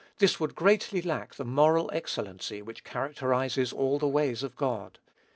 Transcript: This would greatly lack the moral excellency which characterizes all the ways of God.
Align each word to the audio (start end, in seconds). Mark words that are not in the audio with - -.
This 0.17 0.39
would 0.39 0.55
greatly 0.55 0.99
lack 0.99 1.35
the 1.35 1.45
moral 1.45 1.87
excellency 1.93 2.63
which 2.63 2.83
characterizes 2.83 3.71
all 3.71 3.99
the 3.99 4.07
ways 4.07 4.41
of 4.41 4.55
God. 4.55 4.97